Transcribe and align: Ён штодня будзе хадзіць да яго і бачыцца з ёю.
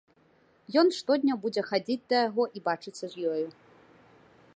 Ён 0.81 0.87
штодня 0.99 1.33
будзе 1.43 1.61
хадзіць 1.69 2.07
да 2.13 2.17
яго 2.29 2.43
і 2.61 2.65
бачыцца 2.69 3.05
з 3.13 3.29
ёю. 3.33 3.47